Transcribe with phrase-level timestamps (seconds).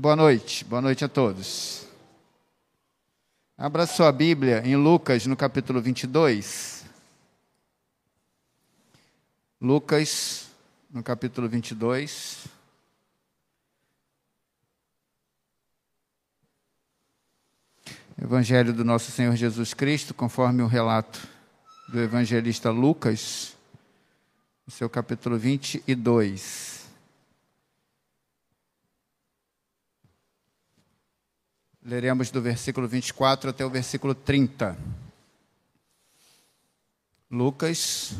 [0.00, 1.84] Boa noite, boa noite a todos.
[3.56, 6.84] Abra sua Bíblia em Lucas, no capítulo 22.
[9.60, 10.52] Lucas,
[10.88, 12.44] no capítulo 22.
[18.22, 21.26] Evangelho do nosso Senhor Jesus Cristo, conforme o relato
[21.88, 23.56] do evangelista Lucas,
[24.64, 26.77] no seu capítulo 22.
[31.88, 34.76] Leremos do versículo 24 até o versículo 30.
[37.30, 38.12] Lucas,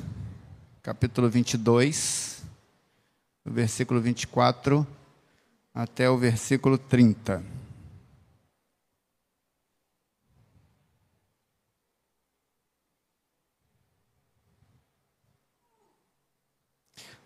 [0.83, 2.43] capítulo 22,
[3.45, 4.87] do versículo 24
[5.75, 7.45] até o versículo 30.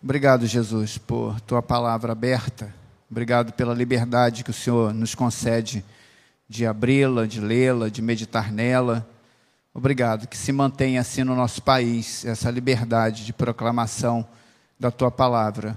[0.03, 2.75] Obrigado, Jesus, por tua palavra aberta.
[3.09, 5.85] Obrigado pela liberdade que o Senhor nos concede
[6.53, 9.09] de abri-la, de lê-la, de meditar nela.
[9.73, 14.23] Obrigado, que se mantenha assim no nosso país, essa liberdade de proclamação
[14.79, 15.75] da tua palavra.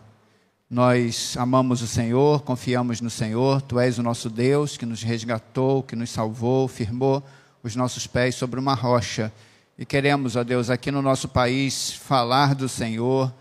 [0.69, 5.83] Nós amamos o Senhor, confiamos no Senhor, tu és o nosso Deus que nos resgatou,
[5.83, 7.25] que nos salvou, firmou
[7.63, 9.33] os nossos pés sobre uma rocha.
[9.79, 13.33] E queremos, ó Deus, aqui no nosso país, falar do Senhor,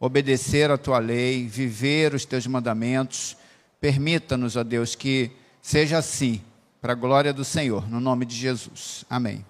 [0.00, 3.36] obedecer a tua lei, viver os teus mandamentos.
[3.80, 5.30] Permita-nos, ó Deus, que
[5.62, 6.42] seja assim
[6.80, 9.04] para a glória do Senhor, no nome de Jesus.
[9.10, 9.44] Amém.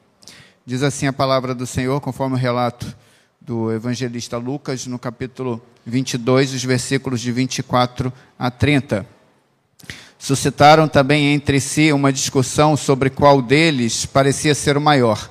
[0.66, 2.96] Diz assim a palavra do Senhor, conforme o relato
[3.40, 9.06] do evangelista Lucas, no capítulo 22, os versículos de 24 a 30.
[10.18, 15.30] Suscitaram também entre si uma discussão sobre qual deles parecia ser o maior.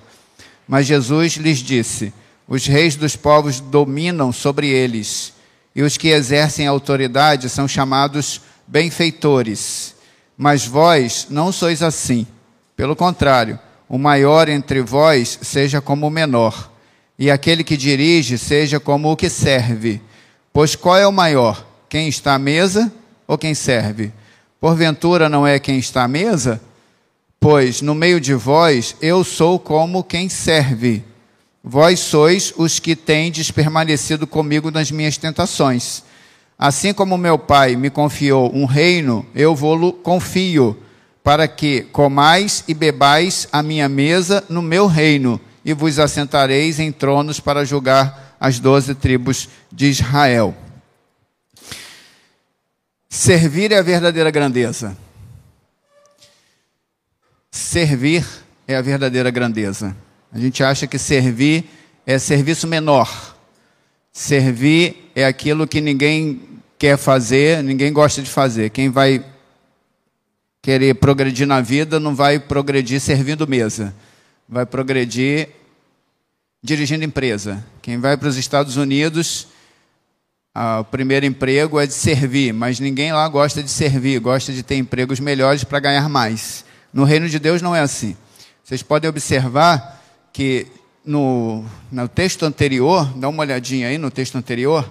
[0.66, 2.13] Mas Jesus lhes disse:
[2.47, 5.34] Os reis dos povos dominam sobre eles,
[5.75, 9.98] e os que exercem autoridade são chamados benfeitores.
[10.41, 12.25] Mas vós não sois assim.
[12.73, 13.59] Pelo contrário,
[13.89, 16.72] o maior entre vós seja como o menor,
[17.17, 20.01] e aquele que dirige seja como o que serve.
[20.53, 21.67] Pois qual é o maior?
[21.89, 22.89] Quem está à mesa
[23.28, 24.13] ou quem serve?
[24.61, 26.61] Porventura não é quem está à mesa?
[27.38, 31.03] Pois no meio de vós eu sou como quem serve.
[31.61, 36.01] Vós sois os que tendes permanecido comigo nas minhas tentações.
[36.62, 40.78] Assim como meu pai me confiou um reino, eu vou-lo confio,
[41.24, 46.92] para que comais e bebais a minha mesa no meu reino, e vos assentareis em
[46.92, 50.53] tronos para julgar as doze tribos de Israel.
[53.08, 54.97] Servir é a verdadeira grandeza.
[57.50, 58.26] Servir
[58.68, 59.96] é a verdadeira grandeza.
[60.30, 61.70] A gente acha que servir
[62.06, 63.38] é serviço menor.
[64.19, 66.41] Servir é aquilo que ninguém
[66.78, 68.69] quer fazer, ninguém gosta de fazer.
[68.69, 69.24] Quem vai
[70.62, 73.96] querer progredir na vida não vai progredir servindo mesa,
[74.47, 75.47] vai progredir
[76.62, 77.66] dirigindo empresa.
[77.81, 79.47] Quem vai para os Estados Unidos,
[80.53, 84.75] o primeiro emprego é de servir, mas ninguém lá gosta de servir, gosta de ter
[84.75, 86.66] empregos melhores para ganhar mais.
[86.91, 88.18] No reino de Deus não é assim.
[88.66, 90.03] Vocês podem observar
[90.34, 90.68] que
[91.05, 94.89] no, no texto anterior, dá uma olhadinha aí no texto anterior,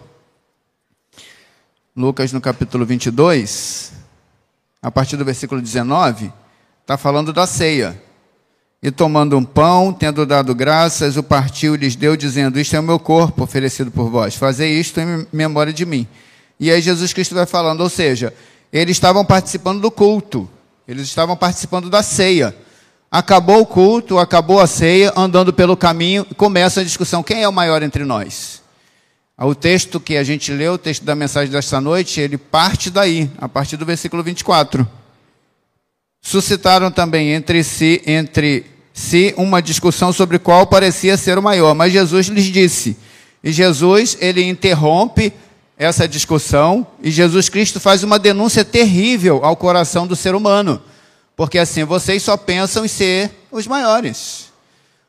[1.94, 3.92] Lucas no capítulo 22,
[4.80, 6.32] a partir do versículo 19,
[6.80, 8.00] está falando da ceia.
[8.80, 12.80] E tomando um pão, tendo dado graças, o partiu e lhes deu, dizendo: Isto é
[12.80, 16.06] o meu corpo oferecido por vós, fazei isto em memória de mim.
[16.60, 18.32] E aí Jesus Cristo vai falando, ou seja,
[18.72, 20.48] eles estavam participando do culto,
[20.86, 22.54] eles estavam participando da ceia.
[23.10, 27.52] Acabou o culto, acabou a ceia, andando pelo caminho, começa a discussão: quem é o
[27.52, 28.62] maior entre nós?
[29.40, 33.30] O texto que a gente leu, o texto da mensagem desta noite, ele parte daí,
[33.38, 34.86] a partir do versículo 24.
[36.20, 41.92] Suscitaram também entre si, entre si uma discussão sobre qual parecia ser o maior, mas
[41.92, 42.96] Jesus lhes disse.
[43.42, 45.32] E Jesus, ele interrompe
[45.78, 50.82] essa discussão e Jesus Cristo faz uma denúncia terrível ao coração do ser humano.
[51.38, 54.46] Porque assim, vocês só pensam em ser os maiores.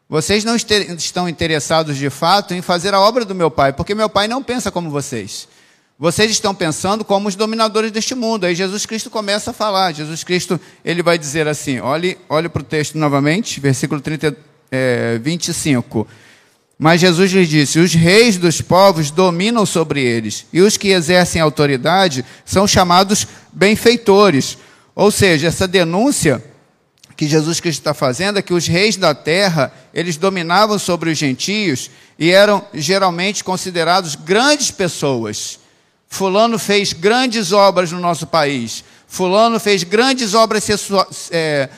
[0.07, 4.07] Vocês não estão interessados de fato em fazer a obra do meu pai, porque meu
[4.07, 5.47] pai não pensa como vocês.
[5.97, 8.45] Vocês estão pensando como os dominadores deste mundo.
[8.45, 9.91] Aí Jesus Cristo começa a falar.
[9.91, 14.37] Jesus Cristo ele vai dizer assim: olhe, olhe para o texto novamente, versículo 30,
[14.71, 16.07] é, 25.
[16.77, 21.41] Mas Jesus lhes disse: Os reis dos povos dominam sobre eles, e os que exercem
[21.41, 24.59] autoridade são chamados benfeitores.
[24.99, 26.43] Ou seja, essa denúncia
[27.15, 31.17] que Jesus Cristo está fazendo é que os reis da terra, eles dominavam sobre os
[31.17, 35.57] gentios e eram geralmente considerados grandes pessoas.
[36.09, 38.83] Fulano fez grandes obras no nosso país.
[39.07, 40.67] Fulano fez grandes obras
[41.31, 41.69] é,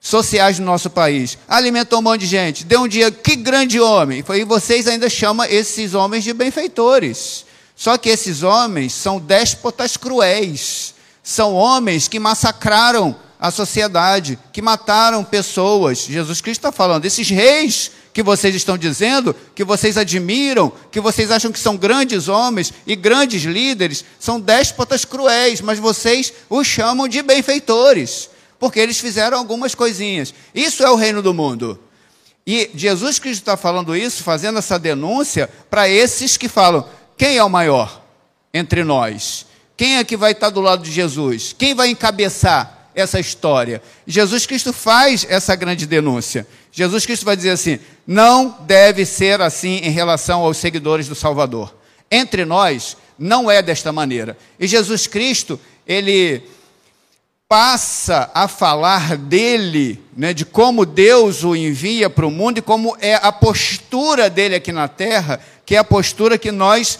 [0.00, 1.38] sociais no nosso país.
[1.46, 2.64] Alimentou um monte de gente.
[2.64, 4.24] Deu um dia, que grande homem.
[4.36, 7.46] E vocês ainda chamam esses homens de benfeitores.
[7.76, 10.93] Só que esses homens são déspotas cruéis.
[11.24, 16.00] São homens que massacraram a sociedade, que mataram pessoas.
[16.00, 21.30] Jesus Cristo está falando, esses reis que vocês estão dizendo, que vocês admiram, que vocês
[21.30, 27.08] acham que são grandes homens e grandes líderes, são déspotas cruéis, mas vocês os chamam
[27.08, 30.32] de benfeitores, porque eles fizeram algumas coisinhas.
[30.54, 31.80] Isso é o reino do mundo.
[32.46, 36.86] E Jesus Cristo está falando isso, fazendo essa denúncia para esses que falam:
[37.16, 38.02] quem é o maior
[38.52, 39.46] entre nós?
[39.76, 41.54] Quem é que vai estar do lado de Jesus?
[41.56, 43.82] Quem vai encabeçar essa história?
[44.06, 46.46] Jesus Cristo faz essa grande denúncia.
[46.70, 51.74] Jesus Cristo vai dizer assim: não deve ser assim em relação aos seguidores do Salvador.
[52.10, 54.36] Entre nós, não é desta maneira.
[54.58, 56.42] E Jesus Cristo, ele
[57.48, 62.96] passa a falar dele, né, de como Deus o envia para o mundo e como
[63.00, 66.98] é a postura dele aqui na terra, que é a postura que nós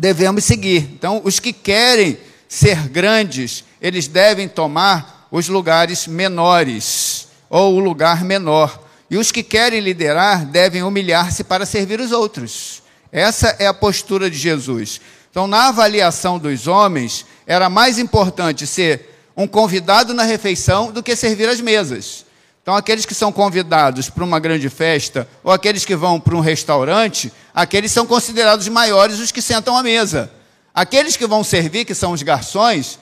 [0.00, 0.88] devemos seguir.
[0.94, 2.16] Então, os que querem
[2.48, 8.82] ser grandes, eles devem tomar os lugares menores, ou o lugar menor.
[9.10, 12.82] E os que querem liderar devem humilhar-se para servir os outros.
[13.12, 15.02] Essa é a postura de Jesus.
[15.30, 21.14] Então, na avaliação dos homens, era mais importante ser um convidado na refeição do que
[21.14, 22.24] servir as mesas.
[22.62, 26.40] Então, aqueles que são convidados para uma grande festa, ou aqueles que vão para um
[26.40, 30.30] restaurante, aqueles são considerados maiores os que sentam à mesa.
[30.74, 32.98] Aqueles que vão servir, que são os garçons,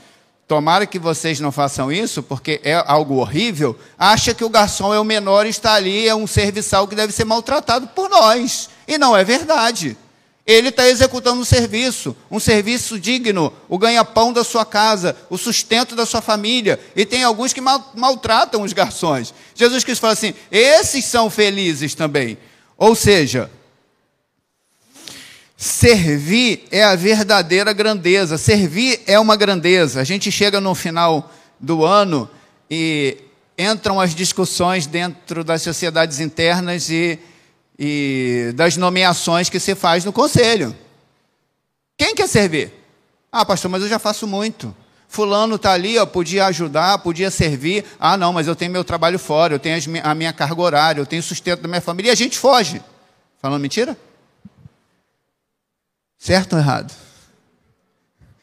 [0.48, 3.78] Tomara que vocês não façam isso, porque é algo horrível.
[3.98, 7.12] Acha que o garçom é o menor e está ali, é um serviçal que deve
[7.12, 8.70] ser maltratado por nós.
[8.88, 9.94] E não é verdade.
[10.46, 15.94] Ele está executando um serviço, um serviço digno, o ganha-pão da sua casa, o sustento
[15.94, 16.80] da sua família.
[16.96, 19.34] E tem alguns que mal, maltratam os garçons.
[19.54, 22.38] Jesus Cristo fala assim: esses são felizes também.
[22.78, 23.50] Ou seja,
[25.60, 28.38] Servir é a verdadeira grandeza.
[28.38, 30.00] Servir é uma grandeza.
[30.00, 32.30] A gente chega no final do ano
[32.70, 33.16] e
[33.58, 37.18] entram as discussões dentro das sociedades internas e,
[37.76, 40.72] e das nomeações que se faz no conselho.
[41.98, 42.72] Quem quer servir?
[43.32, 44.72] Ah, pastor, mas eu já faço muito.
[45.08, 47.84] Fulano está ali, ó, podia ajudar, podia servir.
[47.98, 51.06] Ah, não, mas eu tenho meu trabalho fora, eu tenho a minha carga horária, eu
[51.06, 52.10] tenho sustento da minha família.
[52.10, 52.80] E a gente foge.
[53.42, 53.96] Falando mentira?
[56.18, 56.92] Certo ou errado?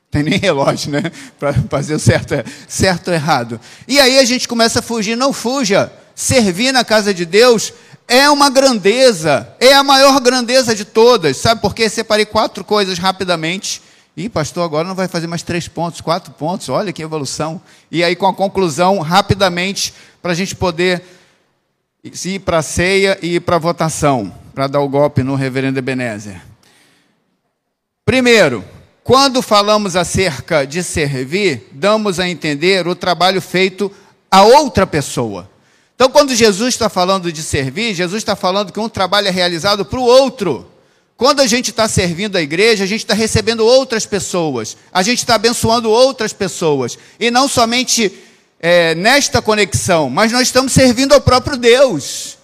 [0.10, 1.12] Tem nem relógio, né?
[1.38, 2.34] Para fazer o certo,
[2.70, 3.60] certo ou errado.
[3.86, 5.18] E aí a gente começa a fugir.
[5.18, 5.92] Não fuja.
[6.16, 7.74] Servir na casa de Deus
[8.08, 9.54] é uma grandeza.
[9.60, 11.36] É a maior grandeza de todas.
[11.36, 11.90] Sabe por quê?
[11.90, 13.82] Separei quatro coisas rapidamente.
[14.16, 16.70] Ih, pastor, agora não vai fazer mais três pontos, quatro pontos.
[16.70, 17.62] Olha que evolução.
[17.92, 21.04] E aí, com a conclusão, rapidamente, para a gente poder
[22.02, 25.78] ir para a ceia e ir para a votação, para dar o golpe no reverendo
[25.78, 26.42] Ebenezer.
[28.06, 28.64] Primeiro,
[29.04, 33.92] quando falamos acerca de servir, damos a entender o trabalho feito
[34.30, 35.50] a outra pessoa.
[35.96, 39.84] Então, quando Jesus está falando de servir, Jesus está falando que um trabalho é realizado
[39.84, 40.68] para o outro.
[41.18, 45.20] Quando a gente está servindo a igreja, a gente está recebendo outras pessoas, a gente
[45.20, 47.00] está abençoando outras pessoas.
[47.20, 48.14] E não somente
[48.60, 52.35] é, nesta conexão, mas nós estamos servindo ao próprio Deus.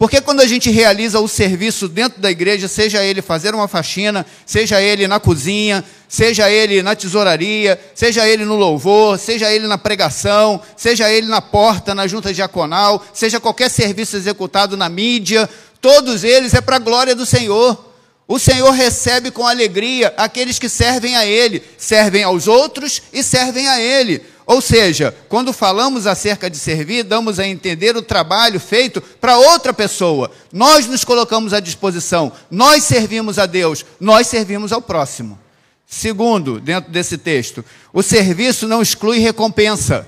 [0.00, 4.24] Porque quando a gente realiza o serviço dentro da igreja, seja ele fazer uma faxina,
[4.46, 9.76] seja ele na cozinha, seja ele na tesouraria, seja ele no louvor, seja ele na
[9.76, 15.46] pregação, seja ele na porta, na junta diaconal, seja qualquer serviço executado na mídia,
[15.82, 17.90] todos eles é para a glória do Senhor.
[18.26, 23.68] O Senhor recebe com alegria aqueles que servem a Ele, servem aos outros e servem
[23.68, 24.22] a Ele.
[24.50, 29.72] Ou seja, quando falamos acerca de servir, damos a entender o trabalho feito para outra
[29.72, 30.28] pessoa.
[30.52, 35.38] Nós nos colocamos à disposição, nós servimos a Deus, nós servimos ao próximo.
[35.86, 40.04] Segundo, dentro desse texto, o serviço não exclui recompensa.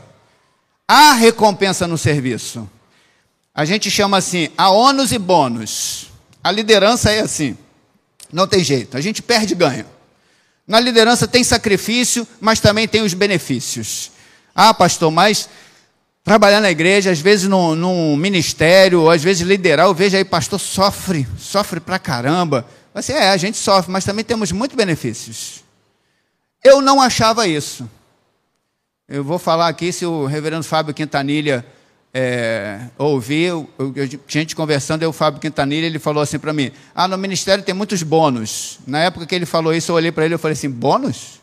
[0.89, 2.69] Há recompensa no serviço.
[3.55, 6.09] A gente chama assim, a ônus e bônus.
[6.43, 7.57] A liderança é assim.
[8.33, 9.87] Não tem jeito, a gente perde e ganha.
[10.67, 14.11] Na liderança tem sacrifício, mas também tem os benefícios.
[14.55, 15.49] Ah, pastor, mas
[16.25, 21.27] trabalhar na igreja, às vezes num, ministério, às vezes liderar, eu vejo aí, pastor, sofre,
[21.39, 22.67] sofre pra caramba.
[22.95, 25.65] Assim, é, a gente sofre, mas também temos muitos benefícios.
[26.63, 27.89] Eu não achava isso.
[29.09, 31.67] Eu vou falar aqui se o reverendo Fábio Quintanilha
[32.15, 36.71] é, ouvir, eu, eu, gente conversando, aí o Fábio Quintanilha, ele falou assim para mim,
[36.95, 38.79] ah, no ministério tem muitos bônus.
[38.87, 41.41] Na época que ele falou isso, eu olhei para ele e falei assim, bônus?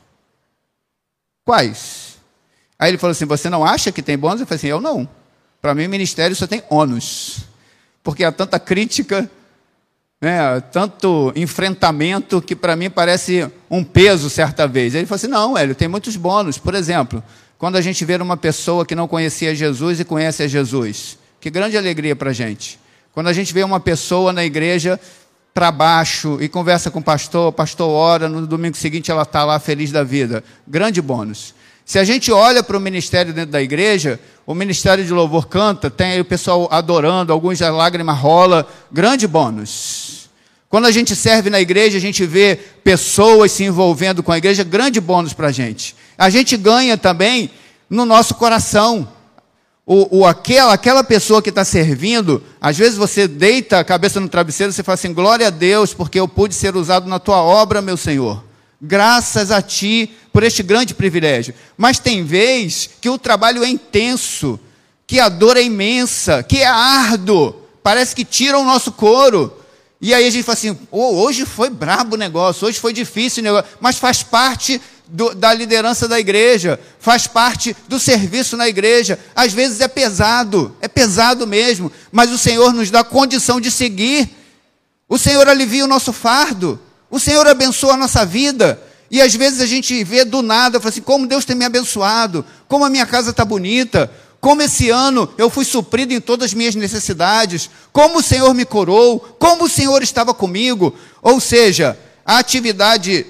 [1.43, 1.98] Quais?
[2.79, 4.39] Aí ele falou assim: Você não acha que tem bônus?
[4.39, 5.07] Eu falei assim: Eu não.
[5.61, 7.41] Para mim, o ministério só tem ônus.
[8.01, 9.29] Porque há tanta crítica,
[10.21, 14.95] né, tanto enfrentamento, que para mim parece um peso certa vez.
[14.95, 16.57] Ele falou assim: Não, Hélio, tem muitos bônus.
[16.57, 17.21] Por exemplo,
[17.57, 21.17] quando a gente vê uma pessoa que não conhecia Jesus e conhece a Jesus.
[21.41, 22.79] Que grande alegria para a gente.
[23.13, 24.99] Quando a gente vê uma pessoa na igreja
[25.53, 29.43] para baixo e conversa com o pastor, o pastor ora, no domingo seguinte ela está
[29.43, 30.43] lá feliz da vida.
[30.67, 31.53] Grande bônus.
[31.89, 35.89] Se a gente olha para o ministério dentro da igreja, o ministério de louvor canta,
[35.89, 40.29] tem aí o pessoal adorando, alguns a lágrima rola, grande bônus.
[40.69, 44.63] Quando a gente serve na igreja, a gente vê pessoas se envolvendo com a igreja,
[44.63, 45.95] grande bônus para a gente.
[46.15, 47.49] A gente ganha também
[47.89, 49.09] no nosso coração
[49.83, 54.29] o, o, aquela, aquela pessoa que está servindo, às vezes você deita a cabeça no
[54.29, 57.41] travesseiro e você fala assim: glória a Deus, porque eu pude ser usado na tua
[57.41, 58.47] obra, meu Senhor.
[58.81, 61.53] Graças a ti por este grande privilégio.
[61.77, 64.59] Mas tem vez que o trabalho é intenso,
[65.05, 69.53] que a dor é imensa, que é árduo, parece que tira o nosso couro.
[70.01, 73.41] E aí a gente fala assim: oh, hoje foi brabo o negócio, hoje foi difícil
[73.41, 78.69] o negócio, mas faz parte do, da liderança da igreja, faz parte do serviço na
[78.69, 79.19] igreja.
[79.35, 84.29] Às vezes é pesado, é pesado mesmo, mas o Senhor nos dá condição de seguir.
[85.07, 86.79] O Senhor alivia o nosso fardo,
[87.09, 88.81] o Senhor abençoa a nossa vida.
[89.11, 92.45] E às vezes a gente vê do nada, fala assim: como Deus tem me abençoado,
[92.67, 96.53] como a minha casa está bonita, como esse ano eu fui suprido em todas as
[96.53, 100.95] minhas necessidades, como o Senhor me curou, como o Senhor estava comigo.
[101.21, 103.25] Ou seja, a atividade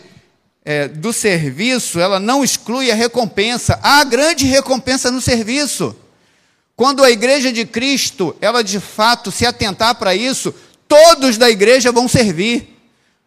[0.63, 3.79] é, do serviço, ela não exclui a recompensa.
[3.81, 5.95] Há grande recompensa no serviço.
[6.75, 10.53] Quando a igreja de Cristo, ela de fato se atentar para isso,
[10.87, 12.78] todos da igreja vão servir.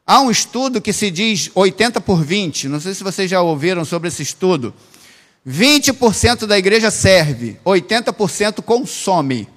[0.07, 3.85] Há um estudo que se diz 80 por 20, não sei se vocês já ouviram
[3.85, 4.75] sobre esse estudo.
[5.47, 9.49] 20% da igreja serve, 80% consome.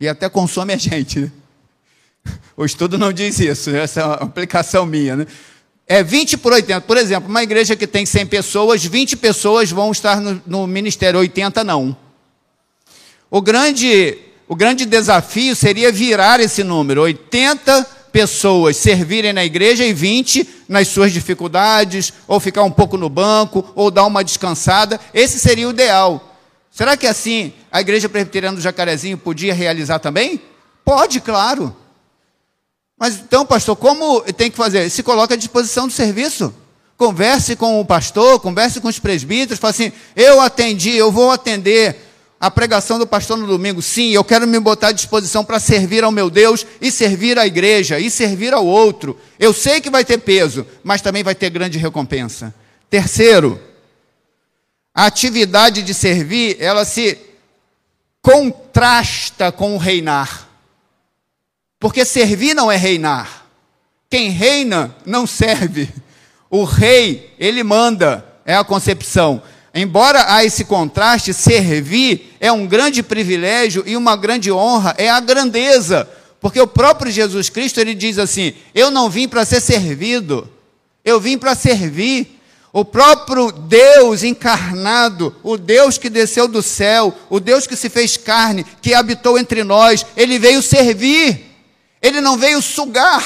[0.00, 1.20] E até consome a gente.
[1.20, 1.32] Né?
[2.56, 5.16] O estudo não diz isso, essa é uma aplicação minha.
[5.16, 5.26] Né?
[5.86, 6.80] é 20 por 80.
[6.82, 11.20] Por exemplo, uma igreja que tem 100 pessoas, 20 pessoas vão estar no, no ministério,
[11.20, 11.96] 80 não.
[13.30, 19.92] O grande, o grande desafio seria virar esse número: 80 pessoas servirem na igreja e
[19.92, 25.00] 20 nas suas dificuldades, ou ficar um pouco no banco, ou dar uma descansada.
[25.12, 26.36] Esse seria o ideal.
[26.70, 30.40] Será que assim a igreja presbiteriana do Jacarezinho podia realizar também?
[30.84, 31.74] Pode, claro.
[32.98, 34.88] Mas então, pastor, como tem que fazer?
[34.90, 36.54] Se coloca à disposição do serviço.
[36.96, 42.11] Converse com o pastor, converse com os presbíteros, fale assim: eu atendi, eu vou atender
[42.42, 43.80] a pregação do pastor no domingo.
[43.80, 47.46] Sim, eu quero me botar à disposição para servir ao meu Deus e servir à
[47.46, 49.16] igreja e servir ao outro.
[49.38, 52.52] Eu sei que vai ter peso, mas também vai ter grande recompensa.
[52.90, 53.62] Terceiro,
[54.92, 57.16] a atividade de servir, ela se
[58.20, 60.48] contrasta com o reinar.
[61.78, 63.46] Porque servir não é reinar.
[64.10, 65.88] Quem reina não serve.
[66.50, 69.40] O rei, ele manda, é a concepção.
[69.74, 75.18] Embora há esse contraste, servir é um grande privilégio e uma grande honra, é a
[75.18, 76.08] grandeza.
[76.40, 80.50] Porque o próprio Jesus Cristo, ele diz assim: Eu não vim para ser servido,
[81.04, 82.38] eu vim para servir.
[82.74, 88.16] O próprio Deus encarnado, o Deus que desceu do céu, o Deus que se fez
[88.16, 91.52] carne, que habitou entre nós, ele veio servir.
[92.00, 93.24] Ele não veio sugar,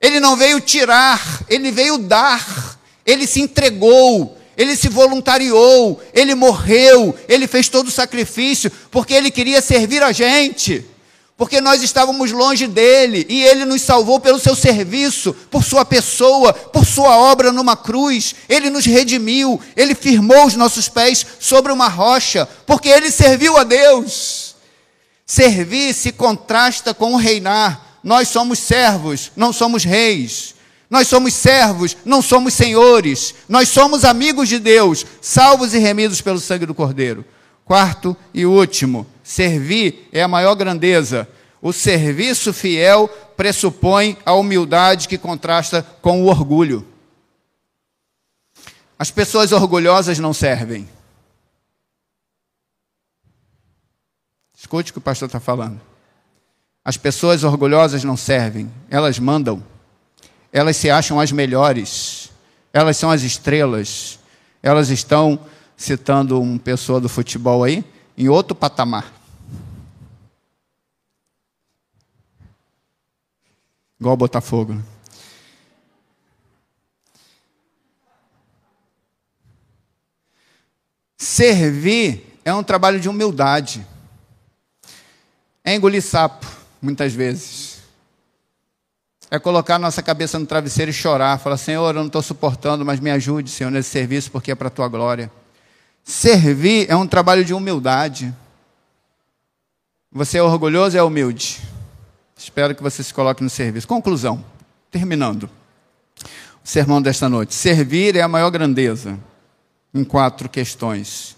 [0.00, 7.16] ele não veio tirar, ele veio dar, ele se entregou, ele se voluntariou, ele morreu,
[7.28, 10.84] ele fez todo o sacrifício, porque ele queria servir a gente,
[11.36, 16.52] porque nós estávamos longe dele e ele nos salvou pelo seu serviço, por sua pessoa,
[16.52, 18.34] por sua obra numa cruz.
[18.48, 23.62] Ele nos redimiu, ele firmou os nossos pés sobre uma rocha, porque ele serviu a
[23.62, 24.56] Deus.
[25.24, 28.00] Servir se contrasta com o reinar.
[28.02, 30.57] Nós somos servos, não somos reis.
[30.90, 33.34] Nós somos servos, não somos senhores.
[33.48, 37.24] Nós somos amigos de Deus, salvos e remidos pelo sangue do Cordeiro.
[37.64, 41.28] Quarto e último, servir é a maior grandeza.
[41.60, 46.86] O serviço fiel pressupõe a humildade que contrasta com o orgulho.
[48.98, 50.88] As pessoas orgulhosas não servem.
[54.56, 55.80] Escute o que o pastor está falando.
[56.84, 59.62] As pessoas orgulhosas não servem, elas mandam.
[60.52, 62.30] Elas se acham as melhores.
[62.72, 64.18] Elas são as estrelas.
[64.62, 65.38] Elas estão,
[65.76, 67.84] citando uma pessoa do futebol aí,
[68.16, 69.12] em outro patamar.
[74.00, 74.74] Igual Botafogo.
[74.74, 74.82] Né?
[81.16, 83.84] Servir é um trabalho de humildade.
[85.64, 86.46] É engolir sapo,
[86.80, 87.77] muitas vezes.
[89.30, 91.38] É colocar nossa cabeça no travesseiro e chorar.
[91.38, 94.68] Falar, Senhor, eu não estou suportando, mas me ajude, Senhor, nesse serviço, porque é para
[94.68, 95.30] a tua glória.
[96.02, 98.34] Servir é um trabalho de humildade.
[100.10, 101.60] Você é orgulhoso e é humilde.
[102.34, 103.86] Espero que você se coloque no serviço.
[103.86, 104.42] Conclusão,
[104.90, 105.50] terminando
[106.64, 107.54] o sermão desta noite.
[107.54, 109.18] Servir é a maior grandeza,
[109.92, 111.36] em quatro questões.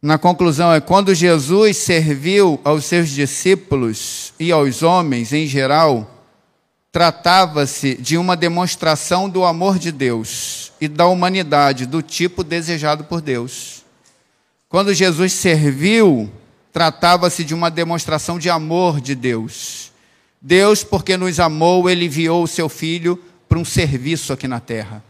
[0.00, 6.13] Na conclusão é quando Jesus serviu aos seus discípulos e aos homens em geral,
[6.94, 13.20] tratava-se de uma demonstração do amor de Deus e da humanidade do tipo desejado por
[13.20, 13.82] Deus.
[14.68, 16.30] Quando Jesus serviu,
[16.72, 19.90] tratava-se de uma demonstração de amor de Deus.
[20.40, 25.02] Deus, porque nos amou, ele enviou o seu filho para um serviço aqui na terra.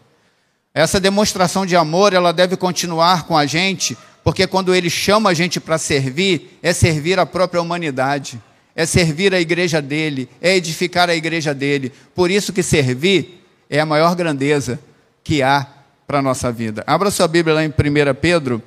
[0.72, 5.34] Essa demonstração de amor, ela deve continuar com a gente, porque quando ele chama a
[5.34, 8.40] gente para servir, é servir a própria humanidade,
[8.74, 11.92] é servir a igreja dele, é edificar a igreja dele.
[12.14, 14.78] Por isso que servir é a maior grandeza
[15.22, 15.66] que há
[16.06, 16.82] para a nossa vida.
[16.86, 17.72] Abra sua Bíblia lá em 1
[18.20, 18.62] Pedro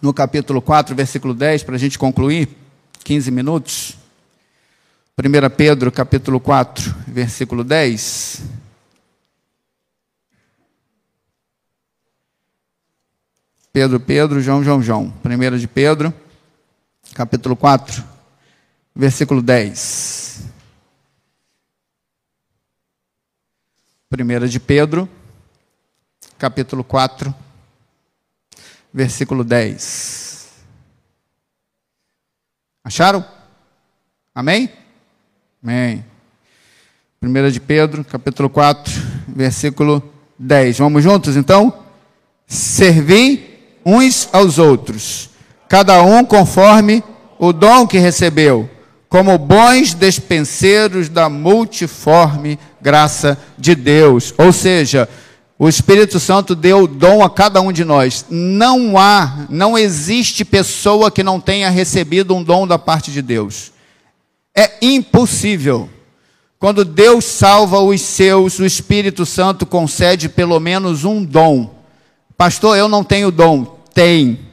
[0.00, 2.48] no capítulo 4, versículo 10, para a gente concluir,
[3.04, 3.96] 15 minutos.
[5.18, 8.42] 1 Pedro, capítulo 4, versículo 10.
[13.72, 15.12] Pedro, Pedro, João, João, João.
[15.24, 16.12] 1 de Pedro,
[17.14, 18.04] capítulo 4,
[18.98, 20.42] versículo 10.
[24.10, 25.08] 1 de Pedro,
[26.36, 27.32] capítulo 4,
[28.92, 30.48] versículo 10.
[32.82, 33.24] Acharam?
[34.34, 34.72] Amém?
[35.62, 36.04] Amém.
[37.22, 38.92] 1 de Pedro, capítulo 4,
[39.28, 40.02] versículo
[40.36, 40.78] 10.
[40.78, 41.84] Vamos juntos então?
[42.48, 45.30] Servi uns aos outros,
[45.68, 47.04] cada um conforme
[47.38, 48.68] o dom que recebeu,
[49.08, 54.34] como bons despenseiros da multiforme graça de Deus.
[54.36, 55.08] Ou seja,
[55.58, 58.26] o Espírito Santo deu dom a cada um de nós.
[58.28, 63.72] Não há, não existe pessoa que não tenha recebido um dom da parte de Deus.
[64.54, 65.88] É impossível.
[66.58, 71.74] Quando Deus salva os seus, o Espírito Santo concede pelo menos um dom.
[72.36, 73.78] Pastor, eu não tenho dom.
[73.94, 74.47] Tem.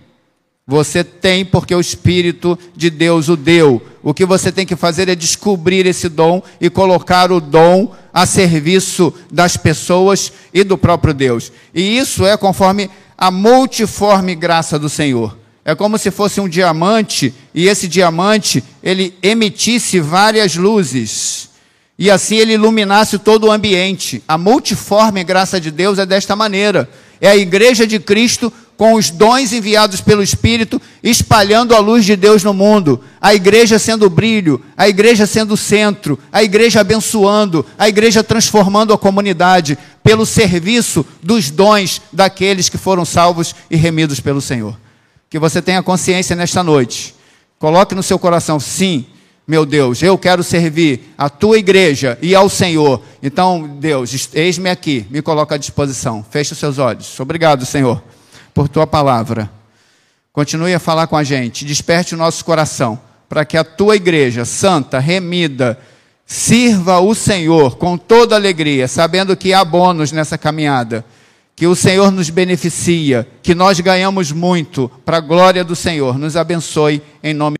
[0.67, 3.79] Você tem porque o Espírito de Deus o deu.
[4.01, 8.25] O que você tem que fazer é descobrir esse dom e colocar o dom a
[8.25, 11.51] serviço das pessoas e do próprio Deus.
[11.71, 15.37] E isso é conforme a multiforme graça do Senhor.
[15.63, 21.49] É como se fosse um diamante e esse diamante ele emitisse várias luzes
[21.97, 24.23] e assim ele iluminasse todo o ambiente.
[24.27, 26.89] A multiforme graça de Deus é desta maneira.
[27.21, 32.15] É a igreja de Cristo com os dons enviados pelo Espírito, espalhando a luz de
[32.15, 37.87] Deus no mundo, a igreja sendo brilho, a igreja sendo centro, a igreja abençoando, a
[37.87, 44.41] igreja transformando a comunidade pelo serviço dos dons daqueles que foram salvos e remidos pelo
[44.41, 44.77] Senhor.
[45.29, 47.15] Que você tenha consciência nesta noite.
[47.57, 49.05] Coloque no seu coração, sim,
[49.47, 53.01] meu Deus, eu quero servir a tua igreja e ao Senhor.
[53.23, 56.25] Então, Deus, eis-me aqui, me coloca à disposição.
[56.29, 57.17] Feche os seus olhos.
[57.19, 58.01] Obrigado, Senhor
[58.55, 59.51] por tua palavra.
[60.31, 64.45] Continue a falar com a gente, desperte o nosso coração, para que a tua igreja
[64.45, 65.77] santa, remida,
[66.25, 71.05] sirva o Senhor com toda alegria, sabendo que há bônus nessa caminhada,
[71.53, 76.17] que o Senhor nos beneficia, que nós ganhamos muito para a glória do Senhor.
[76.17, 77.57] Nos abençoe em nome